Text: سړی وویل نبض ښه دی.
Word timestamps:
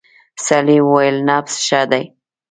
سړی 0.45 0.77
وویل 0.83 1.17
نبض 1.27 1.53
ښه 1.65 1.81
دی. 1.91 2.03